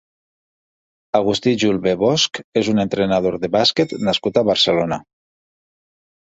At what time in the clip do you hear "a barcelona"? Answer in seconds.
4.43-5.03